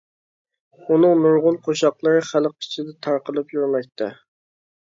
ئۇنىڭ 0.85 1.19
نۇرغۇن 1.25 1.59
قوشاقلىرى 1.67 2.25
خەلق 2.31 2.57
ئىچىدە 2.65 2.97
تارقىلىپ 3.09 3.55
يۈرمەكتە. 3.59 4.13